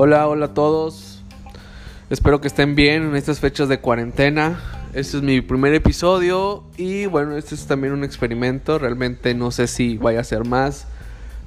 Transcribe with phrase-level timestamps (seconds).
[0.00, 1.24] Hola, hola a todos.
[2.08, 4.60] Espero que estén bien en estas fechas de cuarentena.
[4.94, 8.78] Este es mi primer episodio y bueno, este es también un experimento.
[8.78, 10.86] Realmente no sé si vaya a ser más.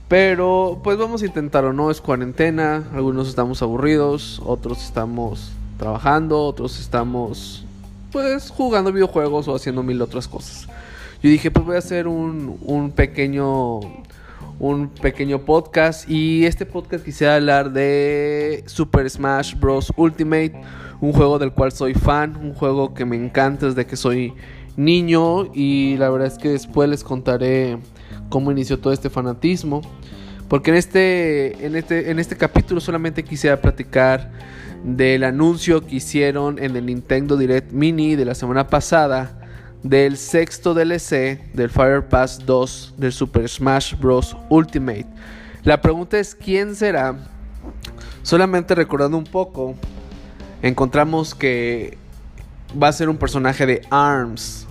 [0.09, 1.91] Pero pues vamos a intentarlo, ¿no?
[1.91, 7.63] Es cuarentena, algunos estamos aburridos, otros estamos trabajando, otros estamos
[8.11, 10.67] pues jugando videojuegos o haciendo mil otras cosas.
[11.23, 13.79] Yo dije pues voy a hacer un, un pequeño
[14.61, 19.91] un pequeño podcast y este podcast quisiera hablar de Super Smash Bros.
[19.95, 20.53] Ultimate,
[21.01, 24.35] un juego del cual soy fan, un juego que me encanta desde que soy
[24.77, 27.79] niño y la verdad es que después les contaré
[28.29, 29.81] cómo inició todo este fanatismo.
[30.47, 34.29] Porque en este, en este, en este capítulo solamente quisiera platicar
[34.83, 39.40] del anuncio que hicieron en el Nintendo Direct Mini de la semana pasada
[39.83, 44.35] del sexto DLC del Fire Pass 2 del Super Smash Bros.
[44.49, 45.07] Ultimate.
[45.63, 47.15] La pregunta es quién será.
[48.23, 49.75] Solamente recordando un poco,
[50.61, 51.97] encontramos que
[52.81, 54.67] va a ser un personaje de ARMS.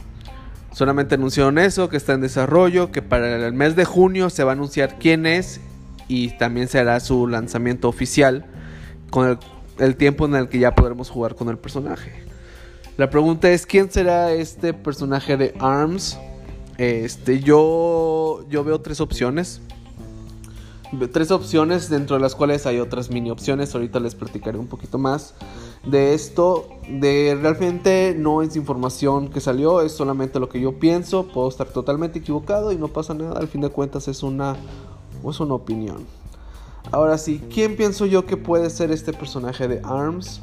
[0.72, 4.52] Solamente anunciaron eso, que está en desarrollo, que para el mes de junio se va
[4.52, 5.60] a anunciar quién es
[6.06, 8.46] y también será su lanzamiento oficial
[9.10, 9.38] con el,
[9.78, 12.30] el tiempo en el que ya podremos jugar con el personaje.
[12.96, 16.18] La pregunta es quién será este personaje de Arms.
[16.76, 19.60] Este, yo yo veo tres opciones.
[21.12, 23.74] Tres opciones dentro de las cuales hay otras mini opciones.
[23.74, 25.34] Ahorita les platicaré un poquito más
[25.84, 26.68] de esto.
[26.88, 31.28] De realmente no es información que salió, es solamente lo que yo pienso.
[31.28, 33.38] Puedo estar totalmente equivocado y no pasa nada.
[33.38, 34.56] Al fin de cuentas es una
[35.28, 36.06] es una opinión.
[36.92, 40.40] Ahora sí, ¿quién pienso yo que puede ser este personaje de Arms?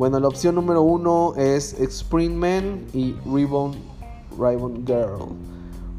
[0.00, 3.72] Bueno, la opción número uno es Springman y Ribbon,
[4.30, 5.28] Ribbon Girl.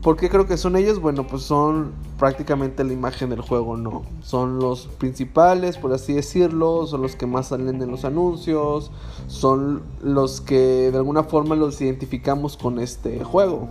[0.02, 1.00] ¿Por qué creo que son ellos?
[1.00, 4.02] Bueno, pues son prácticamente la imagen del juego, ¿no?
[4.24, 8.90] Son los principales, por así decirlo, son los que más salen en los anuncios,
[9.28, 13.68] son los que de alguna forma los identificamos con este juego.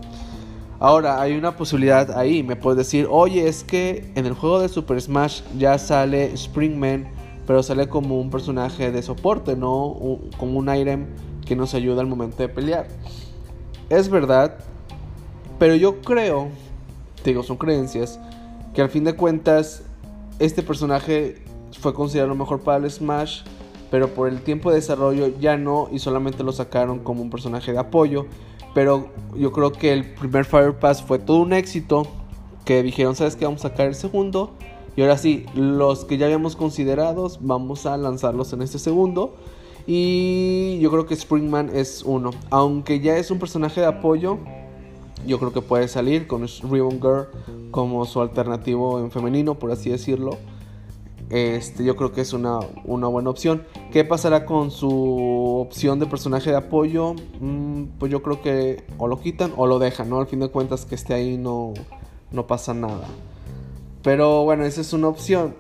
[0.78, 4.68] Ahora, hay una posibilidad ahí, me puedes decir, oye, es que en el juego de
[4.68, 9.96] Super Smash ya sale Springman pero sale como un personaje de soporte, no
[10.36, 11.06] como un item
[11.44, 12.86] que nos ayuda al momento de pelear.
[13.88, 14.58] Es verdad,
[15.58, 16.48] pero yo creo,
[17.24, 18.20] digo, son creencias,
[18.74, 19.82] que al fin de cuentas
[20.38, 21.42] este personaje
[21.78, 23.42] fue considerado mejor para el Smash,
[23.90, 27.72] pero por el tiempo de desarrollo ya no y solamente lo sacaron como un personaje
[27.72, 28.26] de apoyo.
[28.72, 32.06] Pero yo creo que el primer Fire Pass fue todo un éxito,
[32.64, 33.44] que dijeron, ¿sabes qué?
[33.44, 34.52] Vamos a sacar el segundo
[34.96, 39.34] y ahora sí, los que ya habíamos considerados, vamos a lanzarlos en este segundo.
[39.86, 42.30] Y yo creo que Springman es uno.
[42.50, 44.38] Aunque ya es un personaje de apoyo,
[45.26, 47.28] yo creo que puede salir con Ribbon Girl
[47.70, 50.36] como su alternativo en femenino, por así decirlo.
[51.30, 53.62] Este, yo creo que es una, una buena opción.
[53.92, 57.14] ¿Qué pasará con su opción de personaje de apoyo?
[57.38, 60.18] Mm, pues yo creo que o lo quitan o lo dejan, ¿no?
[60.18, 61.72] Al fin de cuentas que esté ahí no,
[62.32, 63.06] no pasa nada.
[64.02, 65.54] Pero bueno, esa es una opción.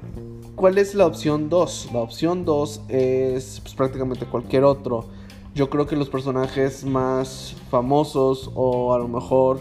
[0.54, 1.90] ¿Cuál es la opción 2?
[1.92, 5.06] La opción 2 es pues, prácticamente cualquier otro.
[5.54, 9.60] Yo creo que los personajes más famosos o a lo mejor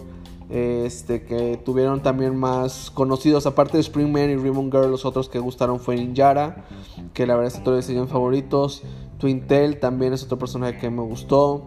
[0.49, 5.39] este, que tuvieron también más conocidos, aparte de Springman y Ribbon Girl, los otros que
[5.39, 6.65] gustaron fue Ninjara,
[7.13, 8.83] que la verdad es que todos siguen favoritos.
[9.19, 11.65] Twintel también es otro personaje que me gustó.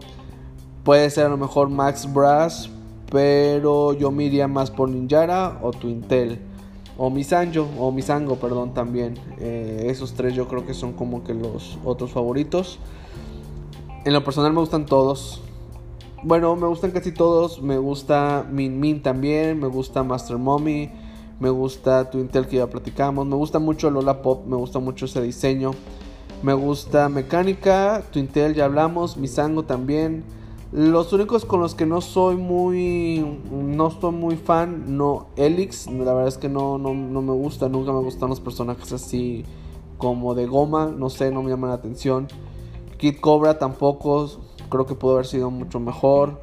[0.85, 2.71] Puede ser a lo mejor Max Brass,
[3.11, 6.52] pero yo me más por Ninjara o Twintel.
[6.99, 9.15] O Misanjo, o Misango, perdón, también.
[9.39, 12.79] Eh, esos tres yo creo que son como que los otros favoritos.
[14.05, 15.41] En lo personal me gustan todos.
[16.23, 17.63] Bueno, me gustan casi todos.
[17.63, 19.59] Me gusta Min Min también.
[19.59, 20.91] Me gusta Master Mommy.
[21.41, 23.27] Me gusta Twintel que ya platicamos.
[23.27, 24.47] Me gusta mucho Lola Pop.
[24.47, 25.73] Me gusta mucho ese diseño.
[26.43, 28.03] Me gusta Mecánica.
[28.11, 29.17] Twintel ya hablamos.
[29.17, 30.25] Misango también.
[30.73, 33.41] Los únicos con los que no soy muy.
[33.51, 35.27] No estoy muy fan, no.
[35.37, 37.69] Elix, la verdad es que no, no, me gusta.
[37.69, 39.45] Nunca me gustan los personajes así
[39.99, 40.87] como de goma.
[40.87, 42.27] No sé, no me llaman la atención.
[42.97, 44.31] Kid Cobra tampoco.
[44.71, 46.41] Creo que pudo haber sido mucho mejor.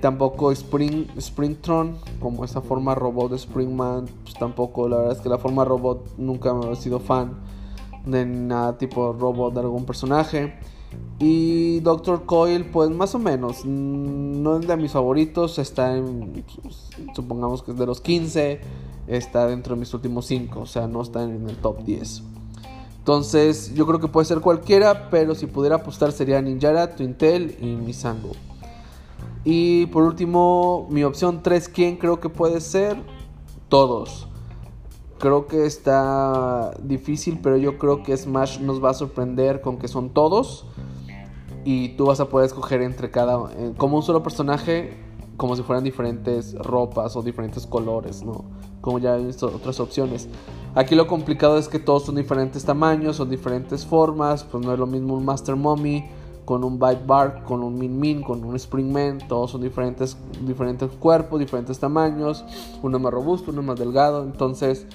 [0.00, 4.06] Tampoco Spring, Springtron, como esa forma robot de Springman.
[4.24, 7.36] Pues tampoco, la verdad es que la forma robot nunca me he sido fan
[8.04, 10.54] de nada tipo robot de algún personaje.
[11.18, 16.44] Y Doctor Coil, pues más o menos, mm, no es de mis favoritos, está en,
[17.14, 18.60] supongamos que es de los 15,
[19.06, 22.24] está dentro de mis últimos 5, o sea, no está en el top 10.
[22.98, 27.66] Entonces, yo creo que puede ser cualquiera, pero si pudiera apostar sería Ninjara, Twintel y
[27.66, 28.30] Misango.
[29.44, 32.96] Y por último, mi opción 3, ¿quién creo que puede ser?
[33.68, 34.28] Todos.
[35.18, 39.88] Creo que está difícil, pero yo creo que Smash nos va a sorprender con que
[39.88, 40.66] son todos.
[41.64, 43.50] Y tú vas a poder escoger entre cada.
[43.56, 44.96] Eh, como un solo personaje,
[45.36, 48.44] como si fueran diferentes ropas o diferentes colores, ¿no?
[48.80, 50.28] Como ya he visto otras opciones.
[50.74, 54.44] Aquí lo complicado es que todos son diferentes tamaños, son diferentes formas.
[54.44, 56.04] Pues no es lo mismo un Master Mommy
[56.44, 59.18] con un Bite Bark, con un Min Min, con un Spring Man.
[59.28, 62.44] Todos son diferentes, diferentes cuerpos, diferentes tamaños.
[62.82, 64.24] Uno más robusto, uno más delgado.
[64.24, 64.86] Entonces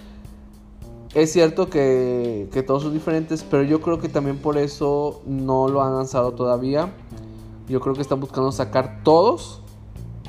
[1.18, 5.82] es cierto que, todos son diferentes, pero yo creo que también por eso no lo
[5.82, 6.94] han lanzado todavía.
[7.68, 9.62] Yo creo que están buscando sacar todos,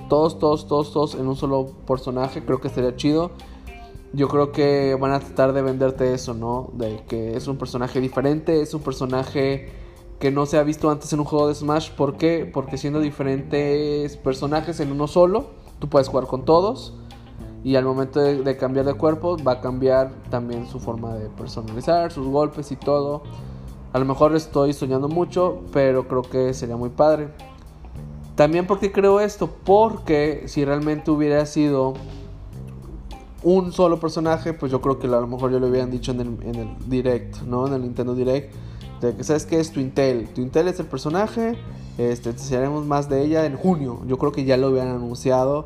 [0.09, 2.43] todos, todos, todos, todos en un solo personaje.
[2.43, 3.33] Creo que sería chido.
[4.15, 6.71] Yo creo que van a tratar de venderte eso, ¿no?
[6.73, 9.69] De que es un personaje diferente, es un personaje
[10.19, 11.91] que no se ha visto antes en un juego de Smash.
[11.91, 12.51] ¿Por qué?
[12.51, 15.51] Porque siendo diferentes personajes en uno solo,
[15.81, 16.95] tú puedes jugar con todos
[17.65, 22.13] y al momento de, cambiar de cuerpo va a cambiar también su forma de personalizar,
[22.13, 23.23] sus golpes y todo.
[23.93, 27.29] A lo mejor estoy soñando mucho, pero creo que sería muy padre.
[28.37, 31.95] También porque creo esto, porque si realmente hubiera sido
[33.43, 36.21] un solo personaje, pues yo creo que a lo mejor ya lo hubieran dicho en
[36.21, 37.67] el, en el Direct, ¿no?
[37.67, 38.55] En el Nintendo Direct.
[39.01, 40.29] De que sabes que es tu Intel.
[40.35, 41.57] Tu Intel es el personaje.
[41.99, 44.01] Este, haremos más de ella en junio.
[44.07, 45.65] Yo creo que ya lo hubieran anunciado.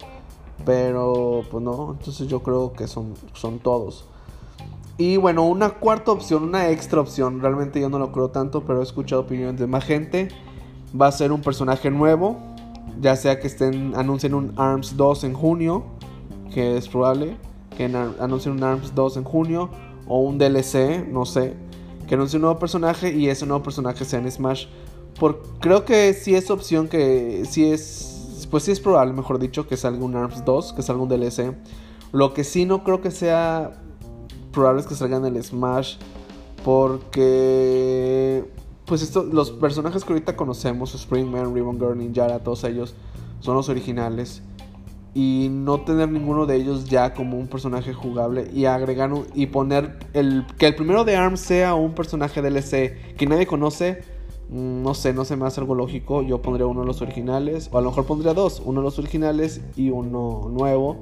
[0.64, 4.04] Pero pues no, entonces yo creo que son, son todos.
[4.99, 8.81] Y bueno, una cuarta opción, una extra opción, realmente yo no lo creo tanto, pero
[8.81, 10.28] he escuchado opiniones de más gente.
[10.99, 12.37] Va a ser un personaje nuevo,
[13.00, 15.84] ya sea que estén anuncien un ARMS 2 en junio,
[16.52, 17.37] que es probable
[17.76, 19.70] que anuncien un ARMS 2 en junio,
[20.06, 21.54] o un DLC, no sé,
[22.06, 24.66] que anuncie un nuevo personaje y ese nuevo personaje sea en Smash.
[25.19, 28.12] Por, creo que sí es opción que sí es
[28.46, 31.54] pues sí es probable, mejor dicho, que salga un ARMS 2, que salga un DLC.
[32.12, 33.82] Lo que sí no creo que sea
[34.52, 35.96] probable es que salga en el Smash.
[36.64, 38.44] Porque.
[38.86, 42.94] Pues esto, los personajes que ahorita conocemos, Springman, Ribbon Girl, Ninjara, todos ellos,
[43.40, 44.42] son los originales.
[45.14, 48.50] Y no tener ninguno de ellos ya como un personaje jugable.
[48.52, 50.46] Y agregar y poner el.
[50.58, 54.02] Que el primero de ARMS sea un personaje DLC que nadie conoce
[54.52, 56.22] no sé, no se me hace algo lógico.
[56.22, 58.99] Yo pondría uno de los originales, o a lo mejor pondría dos, uno de los
[58.99, 60.99] originales y uno nuevo.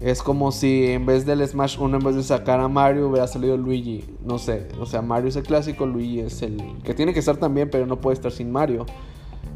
[0.00, 3.26] Es como si en vez del Smash 1, en vez de sacar a Mario, hubiera
[3.26, 4.04] salido Luigi.
[4.24, 7.36] No sé, o sea, Mario es el clásico, Luigi es el que tiene que estar
[7.36, 8.84] también, pero no puede estar sin Mario.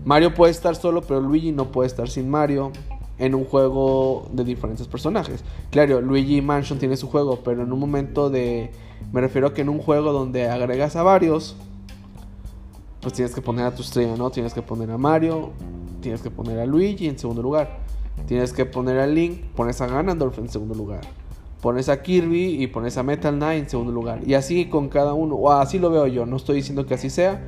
[0.05, 2.71] Mario puede estar solo, pero Luigi no puede estar sin Mario
[3.19, 5.45] en un juego de diferentes personajes.
[5.71, 8.71] Claro, Luigi Mansion tiene su juego, pero en un momento de...
[9.13, 11.57] Me refiero a que en un juego donde agregas a varios,
[13.07, 14.31] pues tienes que poner a tu estrella, ¿no?
[14.31, 15.53] Tienes que poner a Mario,
[16.01, 17.79] tienes que poner a Luigi en segundo lugar,
[18.27, 21.03] tienes que poner a Link, pones a Ganondorf en segundo lugar,
[21.61, 24.23] pones a Kirby y pones a Metal Knight en segundo lugar.
[24.27, 27.09] Y así con cada uno, o así lo veo yo, no estoy diciendo que así
[27.09, 27.41] sea,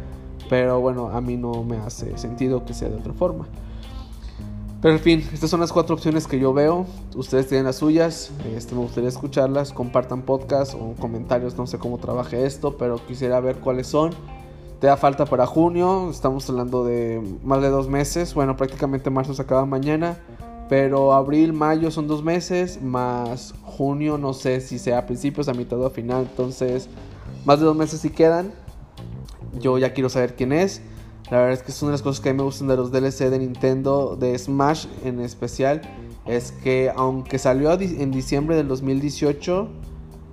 [0.49, 3.49] pero bueno, a mí no me hace sentido que sea de otra forma.
[4.81, 6.87] Pero en fin, estas son las cuatro opciones que yo veo.
[7.17, 8.31] Ustedes tienen las suyas.
[8.55, 9.73] Este, me gustaría escucharlas.
[9.73, 11.57] Compartan podcast o comentarios.
[11.57, 14.13] No sé cómo trabaje esto, pero quisiera ver cuáles son.
[14.81, 18.33] Te da falta para junio, estamos hablando de más de dos meses.
[18.33, 20.19] Bueno, prácticamente marzo se acaba mañana.
[20.69, 25.55] Pero abril, mayo son dos meses, más junio no sé si sea a principios, a
[25.55, 26.29] mitad o a final.
[26.31, 26.89] Entonces,
[27.45, 28.53] más de dos meses si quedan.
[29.59, 30.81] Yo ya quiero saber quién es.
[31.29, 32.77] La verdad es que es una de las cosas que a mí me gustan de
[32.77, 35.83] los DLC de Nintendo, de Smash en especial.
[36.25, 39.69] Es que aunque salió en diciembre del 2018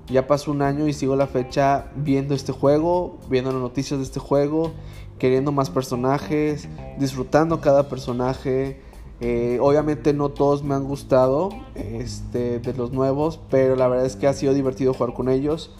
[0.07, 4.05] ya pasó un año y sigo la fecha viendo este juego, viendo las noticias de
[4.05, 4.71] este juego,
[5.17, 6.67] queriendo más personajes,
[6.99, 8.81] disfrutando cada personaje.
[9.21, 14.15] Eh, obviamente no todos me han gustado este, de los nuevos, pero la verdad es
[14.15, 15.71] que ha sido divertido jugar con ellos.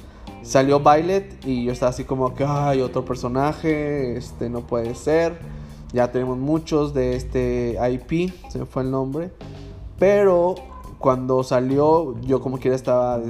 [0.41, 5.37] Salió Violet y yo estaba así como que, ay, otro personaje, este no puede ser.
[5.91, 9.31] Ya tenemos muchos de este IP, se me fue el nombre.
[9.97, 10.55] Pero
[10.99, 13.21] cuando salió, yo como quiera estaba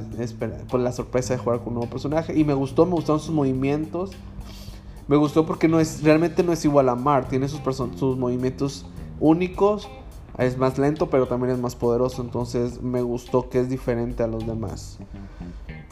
[0.70, 2.38] por la sorpresa de jugar con un nuevo personaje.
[2.38, 4.12] Y me gustó, me gustaron sus movimientos.
[5.08, 7.28] Me gustó porque no es, realmente no es igual a Mar.
[7.28, 7.62] Tiene sus,
[7.96, 8.86] sus movimientos
[9.20, 9.90] únicos.
[10.38, 12.22] Es más lento, pero también es más poderoso.
[12.22, 15.00] Entonces me gustó que es diferente a los demás.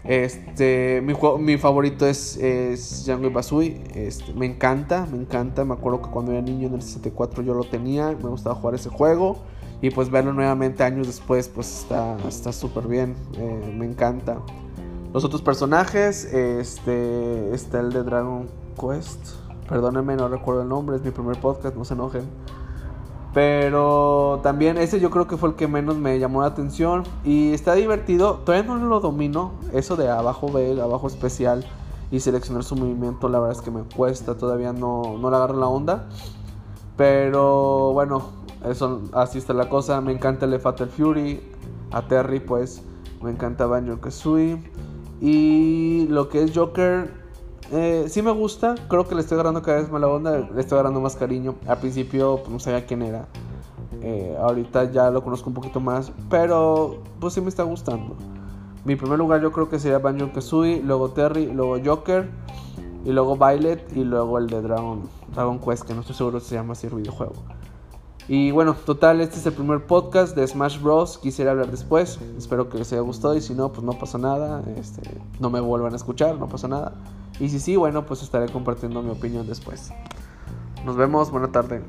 [0.03, 3.82] Este, mi, juego, mi favorito es, es Django Basui.
[3.96, 5.63] Este, me encanta, me encanta.
[5.63, 8.08] Me acuerdo que cuando era niño en el 64 yo lo tenía.
[8.22, 9.38] Me gustaba jugar ese juego.
[9.84, 11.86] Y pues verlo nuevamente años después, pues
[12.25, 13.18] está súper bien.
[13.36, 14.38] Eh, me encanta.
[15.13, 18.48] Los otros personajes, este, está el de Dragon
[18.80, 19.20] Quest.
[19.68, 22.24] Perdónenme, no recuerdo el nombre, es mi primer podcast, no se enojen.
[23.34, 27.04] Pero también ese yo creo que fue el que menos me llamó la atención.
[27.25, 28.36] Y está divertido.
[28.46, 29.52] Todavía no lo domino.
[29.74, 31.66] Eso de abajo B, abajo especial.
[32.10, 33.28] Y seleccionar su movimiento.
[33.28, 34.36] La verdad es que me cuesta.
[34.38, 36.08] Todavía no, no le agarro la onda.
[36.96, 38.42] Pero bueno.
[38.65, 40.00] Eso, así está la cosa.
[40.01, 41.41] Me encanta el Fatal Fury.
[41.91, 42.84] A Terry pues.
[43.22, 44.62] Me encanta Banjo Kazooie.
[45.22, 47.24] Y lo que es Joker
[47.72, 50.62] eh, sí me gusta, creo que le estoy agarrando cada vez más la onda, le
[50.62, 51.55] estoy agarrando más cariño.
[51.67, 53.27] Al principio pues, no sabía quién era.
[54.01, 58.15] Eh, ahorita ya lo conozco un poquito más, pero pues sí me está gustando.
[58.86, 62.29] Mi primer lugar yo creo que sería Banjo Kazooie, luego Terry, luego Joker,
[63.05, 65.03] y luego Violet, y luego el de Dragon,
[65.34, 67.34] Dragon Quest, que no estoy seguro si se llama así el videojuego.
[68.27, 71.17] Y bueno, total, este es el primer podcast de Smash Bros.
[71.17, 72.20] Quisiera hablar después.
[72.38, 74.63] Espero que les haya gustado y si no, pues no pasa nada.
[74.77, 75.01] Este,
[75.39, 76.93] no me vuelvan a escuchar, no pasa nada.
[77.39, 79.91] Y si sí, bueno, pues estaré compartiendo mi opinión después.
[80.86, 81.82] Nos vemos, buena tarde.